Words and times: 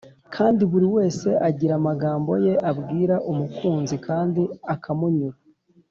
kandi 0.35 0.61
buri 0.71 0.87
wese 0.95 1.27
agira 1.47 1.73
amagambo 1.79 2.31
ye 2.45 2.53
abwira 2.69 3.15
umukunzi 3.31 3.95
kandi 4.07 4.41
akamunyura. 4.73 5.37